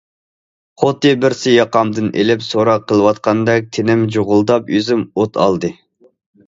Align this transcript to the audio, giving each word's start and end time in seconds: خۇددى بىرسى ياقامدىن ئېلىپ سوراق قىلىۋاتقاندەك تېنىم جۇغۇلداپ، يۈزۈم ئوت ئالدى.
خۇددى 0.83 1.11
بىرسى 1.25 1.53
ياقامدىن 1.55 2.09
ئېلىپ 2.21 2.47
سوراق 2.47 2.89
قىلىۋاتقاندەك 2.93 3.71
تېنىم 3.79 4.09
جۇغۇلداپ، 4.17 4.77
يۈزۈم 4.79 5.07
ئوت 5.13 5.41
ئالدى. 5.45 5.75